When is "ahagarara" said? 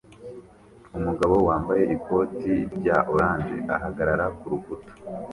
3.75-4.25